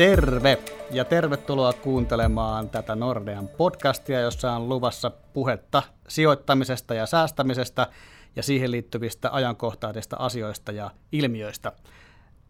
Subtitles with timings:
[0.00, 0.58] Terve
[0.90, 7.86] ja tervetuloa kuuntelemaan tätä Nordean podcastia, jossa on luvassa puhetta sijoittamisesta ja säästämisestä
[8.36, 11.72] ja siihen liittyvistä ajankohtaisista asioista ja ilmiöistä.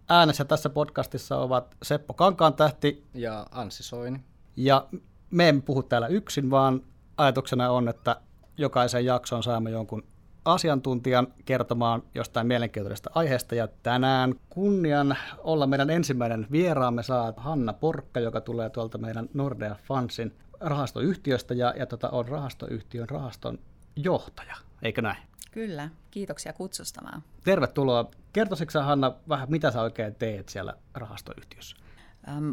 [0.09, 4.21] Äänessä tässä podcastissa ovat Seppo Kankaantähti ja Anssi Soini.
[4.57, 4.87] Ja
[5.31, 6.83] me emme puhu täällä yksin, vaan
[7.17, 8.17] ajatuksena on, että
[8.57, 10.03] jokaisen jakson saamme jonkun
[10.45, 13.55] asiantuntijan kertomaan jostain mielenkiintoisesta aiheesta.
[13.55, 19.77] Ja tänään kunnian olla meidän ensimmäinen vieraamme saa Hanna Porkka, joka tulee tuolta meidän Nordea
[19.83, 23.59] Fundsin rahastoyhtiöstä ja, ja tota, on rahastoyhtiön rahaston
[23.97, 25.23] johtaja, eikö näin?
[25.51, 27.23] Kyllä, kiitoksia kutsusta vaan.
[27.45, 28.11] Tervetuloa.
[28.33, 31.77] Kertoisitko Hanna vähän, mitä sä oikein teet siellä rahastoyhtiössä?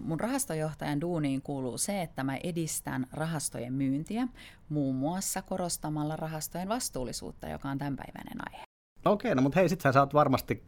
[0.04, 4.28] Mun rahastojohtajan duuniin kuuluu se, että mä edistän rahastojen myyntiä,
[4.70, 8.64] muun muassa korostamalla rahastojen vastuullisuutta, joka on tämänpäiväinen aihe.
[9.06, 10.64] Okei, no mutta hei, sit sä saat varmasti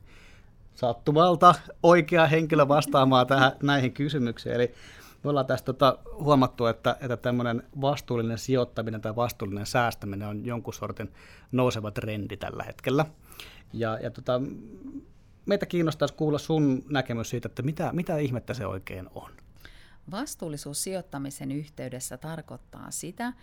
[0.75, 4.55] sattumalta oikea henkilö vastaamaan tähän, näihin kysymyksiin.
[4.55, 4.73] Eli
[5.23, 10.73] me ollaan tästä tota, huomattu, että, että tämmöinen vastuullinen sijoittaminen tai vastuullinen säästäminen on jonkun
[10.73, 11.13] sortin
[11.51, 13.05] nouseva trendi tällä hetkellä.
[13.73, 14.41] Ja, ja tota,
[15.49, 19.31] meitä kiinnostaisi kuulla sun näkemys siitä, että mitä, mitä ihmettä se oikein on.
[20.11, 23.33] Vastuullisuus sijoittamisen yhteydessä tarkoittaa sitä,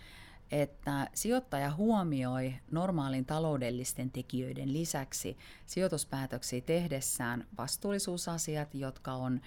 [0.51, 9.41] että sijoittaja huomioi normaalin taloudellisten tekijöiden lisäksi sijoituspäätöksiä tehdessään vastuullisuusasiat, jotka on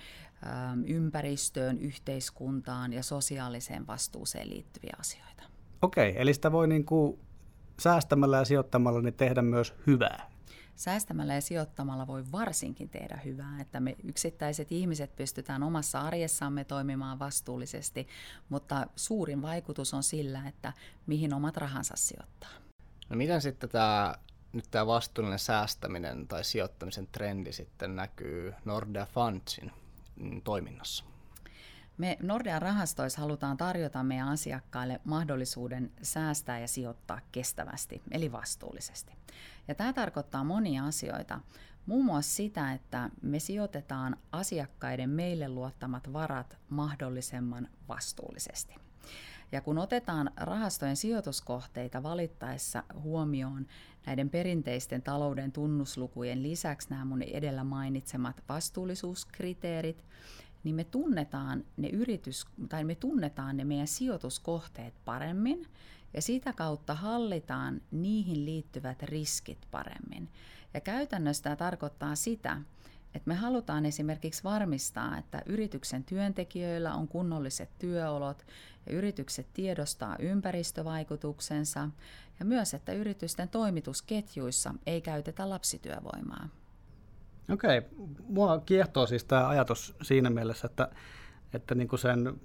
[0.86, 5.42] ympäristöön, yhteiskuntaan ja sosiaaliseen vastuuseen liittyviä asioita.
[5.82, 7.18] Okei, eli sitä voi niin kuin
[7.80, 10.30] säästämällä ja sijoittamalla niin tehdä myös hyvää
[10.80, 17.18] säästämällä ja sijoittamalla voi varsinkin tehdä hyvää, että me yksittäiset ihmiset pystytään omassa arjessamme toimimaan
[17.18, 18.08] vastuullisesti,
[18.48, 20.72] mutta suurin vaikutus on sillä, että
[21.06, 22.50] mihin omat rahansa sijoittaa.
[23.08, 24.14] No miten sitten tämä
[24.52, 29.72] nyt tämä vastuullinen säästäminen tai sijoittamisen trendi sitten näkyy Nordea Fundsin
[30.16, 31.04] mm, toiminnassa?
[32.00, 39.12] Me Nordean rahastoissa halutaan tarjota meidän asiakkaille mahdollisuuden säästää ja sijoittaa kestävästi, eli vastuullisesti.
[39.68, 41.40] Ja tämä tarkoittaa monia asioita.
[41.86, 48.74] Muun muassa sitä, että me sijoitetaan asiakkaiden meille luottamat varat mahdollisimman vastuullisesti.
[49.52, 53.66] Ja kun otetaan rahastojen sijoituskohteita valittaessa huomioon
[54.06, 60.04] näiden perinteisten talouden tunnuslukujen lisäksi nämä mun edellä mainitsemat vastuullisuuskriteerit,
[60.64, 65.66] niin me tunnetaan ne yritys, tai me tunnetaan ne meidän sijoituskohteet paremmin
[66.14, 70.28] ja sitä kautta hallitaan niihin liittyvät riskit paremmin.
[70.74, 72.60] Ja käytännössä tämä tarkoittaa sitä,
[73.14, 78.46] että me halutaan esimerkiksi varmistaa, että yrityksen työntekijöillä on kunnolliset työolot
[78.86, 81.88] ja yritykset tiedostaa ympäristövaikutuksensa
[82.40, 86.48] ja myös, että yritysten toimitusketjuissa ei käytetä lapsityövoimaa.
[87.52, 87.82] Okei,
[88.28, 90.88] mua kiehtoo siis tämä ajatus siinä mielessä, että,
[91.54, 92.40] että niin kuin sen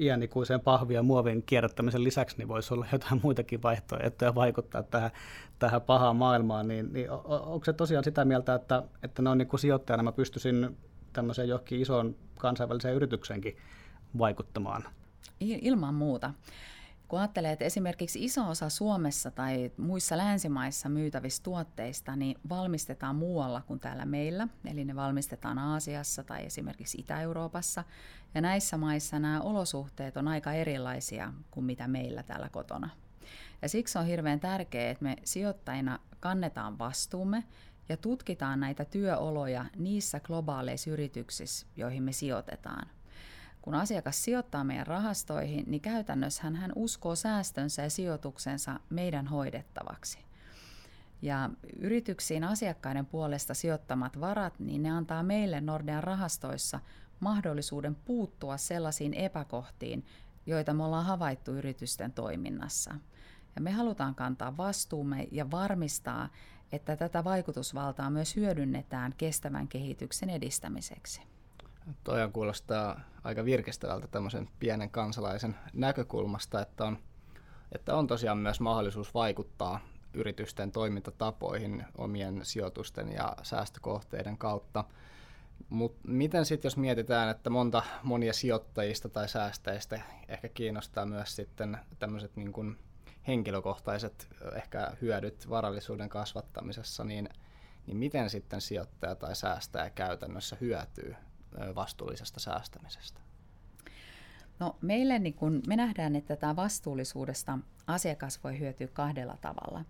[0.00, 5.10] iänikuisen pahvin ja muovin kierrättämisen lisäksi niin voisi olla jotain muitakin vaihtoehtoja vaikuttaa tähän,
[5.58, 9.48] tähän pahaan maailmaan, niin, niin onko se tosiaan sitä mieltä, että, että ne on niin
[9.48, 10.76] kuin sijoittajana mä pystyisin
[11.12, 13.56] tämmöiseen johonkin isoon kansainväliseen yritykseenkin
[14.18, 14.84] vaikuttamaan?
[15.40, 16.34] Ilman muuta.
[17.08, 23.60] Kun ajattelee, että esimerkiksi iso osa Suomessa tai muissa länsimaissa myytävistä tuotteista niin valmistetaan muualla
[23.60, 27.84] kuin täällä meillä, eli ne valmistetaan Aasiassa tai esimerkiksi Itä-Euroopassa,
[28.34, 32.90] ja näissä maissa nämä olosuhteet on aika erilaisia kuin mitä meillä täällä kotona.
[33.62, 37.44] Ja siksi on hirveän tärkeää, että me sijoittajina kannetaan vastuumme
[37.88, 42.88] ja tutkitaan näitä työoloja niissä globaaleissa yrityksissä, joihin me sijoitetaan
[43.68, 50.18] kun asiakas sijoittaa meidän rahastoihin, niin käytännössä hän uskoo säästönsä ja sijoituksensa meidän hoidettavaksi.
[51.22, 56.80] Ja yrityksiin asiakkaiden puolesta sijoittamat varat, niin ne antaa meille Nordean rahastoissa
[57.20, 60.04] mahdollisuuden puuttua sellaisiin epäkohtiin,
[60.46, 62.94] joita me ollaan havaittu yritysten toiminnassa.
[63.54, 66.28] Ja me halutaan kantaa vastuumme ja varmistaa,
[66.72, 71.37] että tätä vaikutusvaltaa myös hyödynnetään kestävän kehityksen edistämiseksi.
[72.04, 76.98] Toi kuulostaa aika virkistävältä tämmöisen pienen kansalaisen näkökulmasta, että on,
[77.72, 79.80] että on tosiaan myös mahdollisuus vaikuttaa
[80.14, 84.84] yritysten toimintatapoihin omien sijoitusten ja säästökohteiden kautta.
[85.68, 91.78] Mutta miten sitten, jos mietitään, että monta monia sijoittajista tai säästäjistä ehkä kiinnostaa myös sitten
[91.98, 92.76] tämmöiset niin
[93.26, 97.28] henkilökohtaiset ehkä hyödyt varallisuuden kasvattamisessa, niin,
[97.86, 101.16] niin miten sitten sijoittaja tai säästäjä käytännössä hyötyy
[101.74, 103.20] vastuullisesta säästämisestä?
[104.58, 109.84] No meille niin kun me nähdään, että tämä vastuullisuudesta asiakas voi hyötyä kahdella tavalla.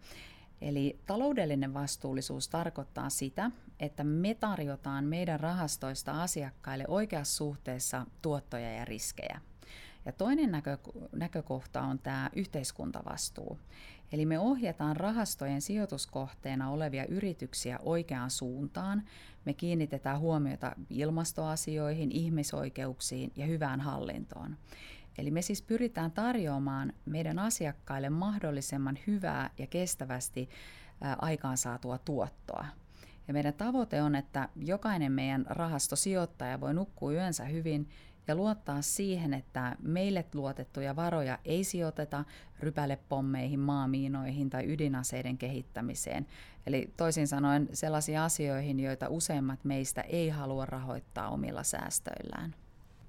[0.60, 3.50] Eli taloudellinen vastuullisuus tarkoittaa sitä,
[3.81, 9.40] että me tarjotaan meidän rahastoista asiakkaille oikeassa suhteessa tuottoja ja riskejä.
[10.08, 10.78] Ja toinen näkö,
[11.12, 13.58] näkökohta on tämä yhteiskuntavastuu.
[14.12, 19.02] Eli me ohjataan rahastojen sijoituskohteena olevia yrityksiä oikeaan suuntaan.
[19.44, 24.56] Me kiinnitetään huomiota ilmastoasioihin, ihmisoikeuksiin ja hyvään hallintoon.
[25.19, 30.49] Eli me siis pyritään tarjoamaan meidän asiakkaille mahdollisimman hyvää ja kestävästi
[31.19, 32.66] aikaansaatua tuottoa.
[33.28, 37.88] Ja meidän tavoite on, että jokainen meidän rahastosijoittaja voi nukkua yönsä hyvin
[38.28, 42.25] ja luottaa siihen, että meille luotettuja varoja ei sijoiteta
[42.60, 46.26] rypälepommeihin, maamiinoihin tai ydinaseiden kehittämiseen.
[46.66, 52.54] Eli toisin sanoen sellaisiin asioihin, joita useimmat meistä ei halua rahoittaa omilla säästöillään.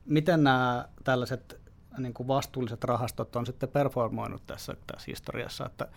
[0.06, 1.62] Miten nämä tällaiset
[1.98, 5.88] niin kuin vastuulliset rahastot on sitten performoinut tässä, tässä historiassa, että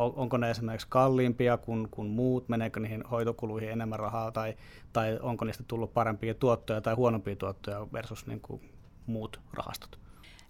[0.00, 4.54] onko ne esimerkiksi kalliimpia kuin, kuin muut, meneekö niihin hoitokuluihin enemmän rahaa tai,
[4.92, 8.60] tai onko niistä tullut parempia tuottoja tai huonompia tuottoja versus niin kuin
[9.06, 9.98] muut rahastot?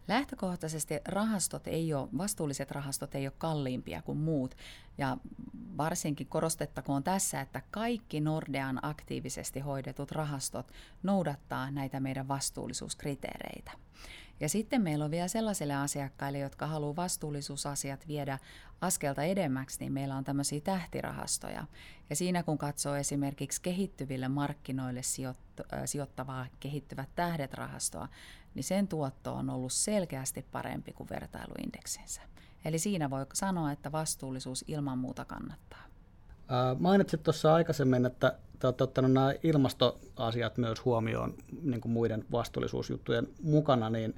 [0.09, 4.55] Lähtökohtaisesti rahastot ei ole, vastuulliset rahastot ei ole kalliimpia kuin muut.
[4.99, 5.17] Ja
[5.77, 10.73] varsinkin korostettakoon tässä, että kaikki Nordean aktiivisesti hoidetut rahastot
[11.03, 13.71] noudattaa näitä meidän vastuullisuuskriteereitä.
[14.41, 18.39] Ja sitten meillä on vielä sellaisille asiakkaille, jotka haluaa vastuullisuusasiat viedä
[18.81, 21.67] askelta edemmäksi, niin meillä on tämmöisiä tähtirahastoja.
[22.11, 25.01] Ja siinä kun katsoo esimerkiksi kehittyville markkinoille
[25.85, 28.09] sijoittavaa kehittyvät tähdet rahastoa,
[28.55, 32.21] niin sen tuotto on ollut selkeästi parempi kuin vertailuindeksinsä.
[32.65, 35.83] Eli siinä voi sanoa, että vastuullisuus ilman muuta kannattaa.
[36.79, 43.29] Mainitsit tuossa aikaisemmin, että te olette ottanut nämä ilmastoasiat myös huomioon niin kuin muiden vastuullisuusjuttujen
[43.43, 44.15] mukana, niin,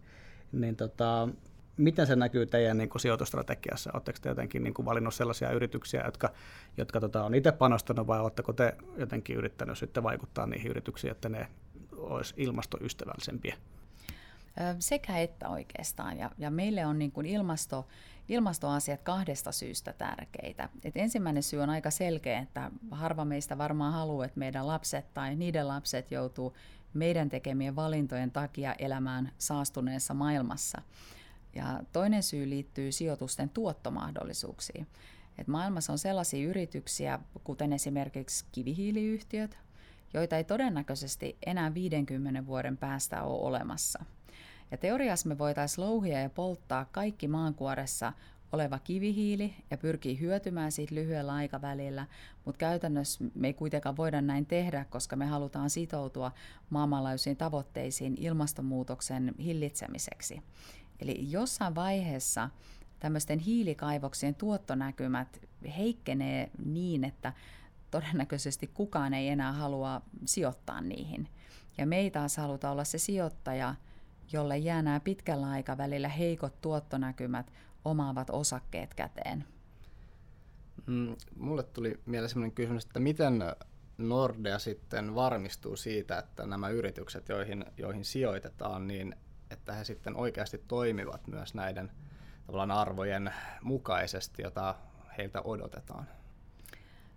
[0.52, 1.28] niin tota,
[1.76, 3.90] miten se näkyy teidän niin kuin sijoitustrategiassa?
[3.94, 6.32] Oletteko te jotenkin niin kuin valinnut sellaisia yrityksiä, jotka,
[6.76, 11.28] jotka tota, on itse panostanut vai oletteko te jotenkin yrittänyt sitten vaikuttaa niihin yrityksiin, että
[11.28, 11.48] ne
[11.92, 13.56] olisi ilmastoystävällisempiä?
[14.78, 16.18] Sekä että oikeastaan.
[16.18, 17.88] Ja, ja meille on niin kuin ilmasto,
[18.28, 20.68] ilmastoasiat kahdesta syystä tärkeitä.
[20.84, 25.36] Et ensimmäinen syy on aika selkeä, että harva meistä varmaan haluaa, että meidän lapset tai
[25.36, 26.56] niiden lapset joutuu
[26.94, 30.82] meidän tekemien valintojen takia elämään saastuneessa maailmassa.
[31.54, 34.86] Ja toinen syy liittyy sijoitusten tuottomahdollisuuksiin.
[35.38, 39.58] Et maailmassa on sellaisia yrityksiä, kuten esimerkiksi kivihiiliyhtiöt,
[40.14, 44.04] joita ei todennäköisesti enää 50 vuoden päästä ole olemassa–
[44.72, 48.12] ja teoriassa me voitaisiin louhia ja polttaa kaikki maankuoressa
[48.52, 52.06] oleva kivihiili ja pyrkii hyötymään siitä lyhyellä aikavälillä,
[52.44, 56.32] mutta käytännössä me ei kuitenkaan voida näin tehdä, koska me halutaan sitoutua
[56.70, 60.42] maailmanlaajuisiin tavoitteisiin ilmastonmuutoksen hillitsemiseksi.
[61.00, 62.50] Eli jossain vaiheessa
[63.00, 65.40] tämmöisten hiilikaivoksien tuottonäkymät
[65.76, 67.32] heikkenee niin, että
[67.90, 71.28] todennäköisesti kukaan ei enää halua sijoittaa niihin.
[71.78, 73.74] Ja me ei taas haluta olla se sijoittaja,
[74.32, 77.52] jolle jää nämä pitkällä aikavälillä heikot tuottonäkymät
[77.84, 79.44] omaavat osakkeet käteen?
[80.86, 83.44] Mm, mulle tuli mieleen sellainen kysymys, että miten
[83.98, 89.14] Nordea sitten varmistuu siitä, että nämä yritykset, joihin, joihin sijoitetaan, niin
[89.50, 91.90] että he sitten oikeasti toimivat myös näiden
[92.46, 94.74] tavallaan arvojen mukaisesti, jota
[95.18, 96.06] heiltä odotetaan?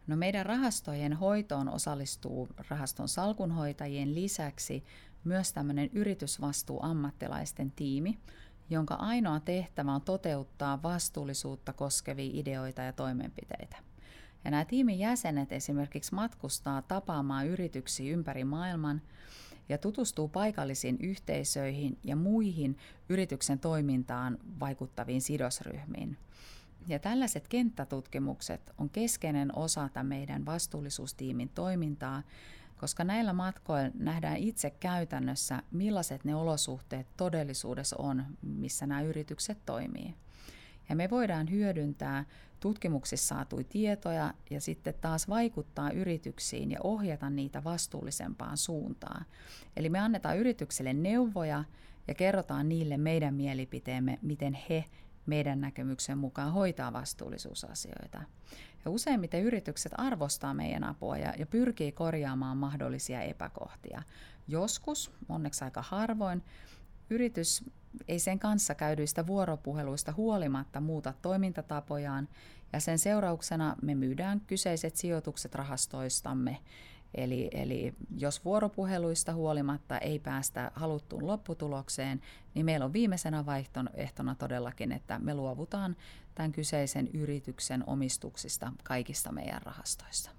[0.07, 4.83] No meidän rahastojen hoitoon osallistuu rahaston salkunhoitajien lisäksi
[5.25, 8.17] myös tämmöinen yritysvastuuammattilaisten tiimi,
[8.69, 13.77] jonka ainoa tehtävä on toteuttaa vastuullisuutta koskevia ideoita ja toimenpiteitä.
[14.45, 19.01] Ja nämä tiimin jäsenet esimerkiksi matkustaa tapaamaan yrityksiä ympäri maailman
[19.69, 22.77] ja tutustuu paikallisiin yhteisöihin ja muihin
[23.09, 26.17] yrityksen toimintaan vaikuttaviin sidosryhmiin.
[26.87, 32.23] Ja tällaiset kenttätutkimukset on keskeinen osa tämän meidän vastuullisuustiimin toimintaa,
[32.77, 40.15] koska näillä matkoilla nähdään itse käytännössä, millaiset ne olosuhteet todellisuudessa on, missä nämä yritykset toimii.
[40.89, 42.25] Ja me voidaan hyödyntää
[42.59, 49.25] tutkimuksissa saatuja tietoja ja sitten taas vaikuttaa yrityksiin ja ohjata niitä vastuullisempaan suuntaan.
[49.77, 51.63] Eli me annetaan yritykselle neuvoja
[52.07, 54.85] ja kerrotaan niille meidän mielipiteemme, miten he
[55.25, 58.21] meidän näkemyksen mukaan hoitaa vastuullisuusasioita.
[58.85, 64.01] Ja useimmiten yritykset arvostaa meidän apua ja, ja pyrkii korjaamaan mahdollisia epäkohtia.
[64.47, 66.43] Joskus, onneksi aika harvoin,
[67.09, 67.63] yritys
[68.07, 72.27] ei sen kanssa käydyistä vuoropuheluista huolimatta muuta toimintatapojaan,
[72.73, 76.57] ja sen seurauksena me myydään kyseiset sijoitukset rahastoistamme.
[77.13, 82.21] Eli, eli jos vuoropuheluista huolimatta ei päästä haluttuun lopputulokseen,
[82.53, 85.95] niin meillä on viimeisenä vaihtoehtona todellakin, että me luovutaan
[86.35, 90.31] tämän kyseisen yrityksen omistuksista kaikista meidän rahastoissa.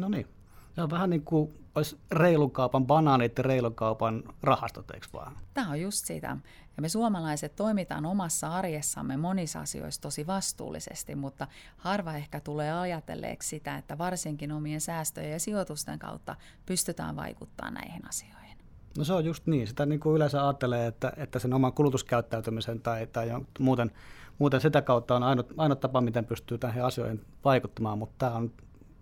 [0.00, 0.37] No niin.
[0.78, 5.36] Se on vähän niin kuin olisi reilukaupan banaanit ja reilukaupan rahastot, eikö vaan?
[5.54, 6.36] Tämä on just sitä.
[6.76, 13.48] Ja me suomalaiset toimitaan omassa arjessamme monissa asioissa tosi vastuullisesti, mutta harva ehkä tulee ajatelleeksi
[13.48, 18.58] sitä, että varsinkin omien säästöjen ja sijoitusten kautta pystytään vaikuttamaan näihin asioihin.
[18.98, 19.66] No se on just niin.
[19.66, 23.90] Sitä niin kuin yleensä ajattelee, että, että sen oman kulutuskäyttäytymisen tai, tai muuten,
[24.38, 28.52] muuten sitä kautta on ainut, ainut tapa, miten pystyy tähän asioihin vaikuttamaan, mutta tämä on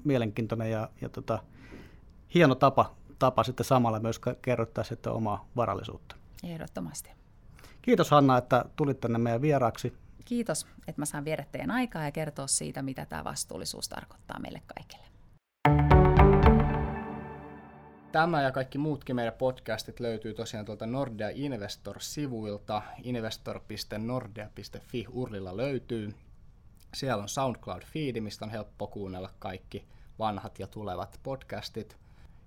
[0.04, 1.38] mielenkiintoinen ja, ja tota,
[2.34, 6.16] hieno tapa, tapa sitten samalla myös kerrottaa sitten omaa varallisuutta.
[6.44, 7.10] Ehdottomasti.
[7.82, 9.96] Kiitos Hanna, että tulit tänne meidän vieraaksi.
[10.24, 14.62] Kiitos, että mä saan viedä teidän aikaa ja kertoa siitä, mitä tämä vastuullisuus tarkoittaa meille
[14.66, 15.06] kaikille.
[18.12, 22.82] Tämä ja kaikki muutkin meidän podcastit löytyy tosiaan tuolta Nordea Investor-sivuilta.
[23.02, 26.14] investor.nordea.fi urlilla löytyy.
[26.94, 31.96] Siellä on SoundCloud-feedi, mistä on helppo kuunnella kaikki vanhat ja tulevat podcastit.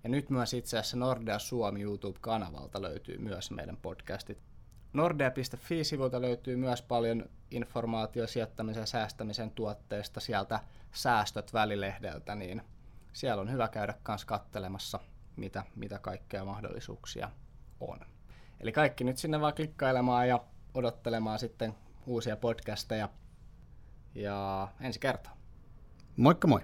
[0.03, 4.41] Ja nyt myös itse asiassa Nordea Suomi YouTube-kanavalta löytyy myös meidän podcastit.
[4.94, 10.60] Nordea.fi-sivulta löytyy myös paljon informaatio sijoittamisen ja säästämisen tuotteista sieltä
[10.91, 12.62] Säästöt välilehdeltä, niin
[13.13, 15.00] siellä on hyvä käydä myös kattelemassa,
[15.36, 17.29] mitä, mitä kaikkea mahdollisuuksia
[17.79, 18.00] on.
[18.60, 21.75] Eli kaikki nyt sinne vaan klikkailemaan ja odottelemaan sitten
[22.06, 23.10] uusia podcasteja.
[24.15, 25.38] Ja ensi kertaa.
[26.18, 26.62] Moikka moi!